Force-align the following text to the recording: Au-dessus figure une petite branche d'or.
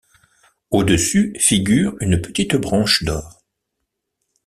Au-dessus 0.71 1.31
figure 1.37 1.95
une 1.99 2.19
petite 2.19 2.55
branche 2.55 3.03
d'or. 3.03 3.45